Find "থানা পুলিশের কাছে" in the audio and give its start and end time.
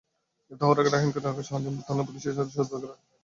1.87-2.51